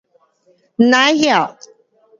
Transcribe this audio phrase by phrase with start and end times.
[0.77, 1.55] 甭晓